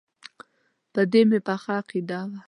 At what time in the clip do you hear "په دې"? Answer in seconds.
0.93-1.21